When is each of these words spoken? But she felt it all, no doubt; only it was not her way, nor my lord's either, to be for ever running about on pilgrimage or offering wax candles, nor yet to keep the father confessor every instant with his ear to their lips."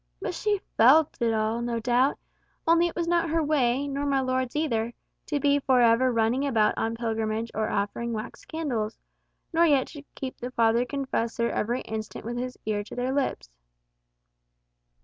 But 0.19 0.33
she 0.33 0.59
felt 0.77 1.15
it 1.21 1.31
all, 1.31 1.61
no 1.61 1.79
doubt; 1.79 2.17
only 2.67 2.87
it 2.87 2.95
was 2.95 3.07
not 3.07 3.29
her 3.29 3.43
way, 3.43 3.87
nor 3.87 4.03
my 4.03 4.19
lord's 4.19 4.55
either, 4.55 4.95
to 5.27 5.39
be 5.39 5.59
for 5.59 5.79
ever 5.79 6.11
running 6.11 6.43
about 6.47 6.75
on 6.75 6.95
pilgrimage 6.95 7.51
or 7.53 7.69
offering 7.69 8.11
wax 8.11 8.43
candles, 8.43 8.97
nor 9.53 9.67
yet 9.67 9.85
to 9.89 10.01
keep 10.15 10.39
the 10.39 10.49
father 10.49 10.85
confessor 10.85 11.51
every 11.51 11.81
instant 11.81 12.25
with 12.25 12.37
his 12.39 12.57
ear 12.65 12.83
to 12.85 12.95
their 12.95 13.13
lips." 13.13 13.51